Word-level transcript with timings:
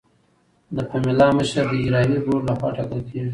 د 0.75 0.77
پملا 0.89 1.27
مشر 1.37 1.63
د 1.69 1.73
اجرایوي 1.79 2.19
بورډ 2.25 2.43
لخوا 2.49 2.69
ټاکل 2.77 3.01
کیږي. 3.09 3.29